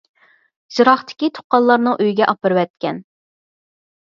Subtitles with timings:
[0.77, 3.05] يىراقتىكى تۇغقانلارنىڭ ئۆيىگە ئاپىرىۋەتكەن.